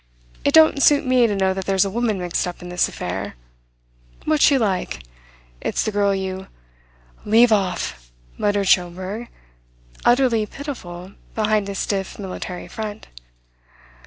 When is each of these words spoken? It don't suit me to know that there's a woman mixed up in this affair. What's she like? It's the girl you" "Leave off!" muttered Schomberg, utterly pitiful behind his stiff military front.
It 0.43 0.55
don't 0.55 0.81
suit 0.81 1.05
me 1.05 1.27
to 1.27 1.35
know 1.35 1.53
that 1.53 1.65
there's 1.65 1.85
a 1.85 1.89
woman 1.91 2.17
mixed 2.17 2.47
up 2.47 2.63
in 2.63 2.69
this 2.69 2.87
affair. 2.87 3.35
What's 4.25 4.43
she 4.43 4.57
like? 4.57 5.03
It's 5.61 5.83
the 5.83 5.91
girl 5.91 6.15
you" 6.15 6.47
"Leave 7.33 7.51
off!" 7.51 8.11
muttered 8.35 8.67
Schomberg, 8.67 9.27
utterly 10.03 10.47
pitiful 10.47 11.11
behind 11.35 11.67
his 11.67 11.77
stiff 11.77 12.17
military 12.17 12.67
front. 12.67 13.09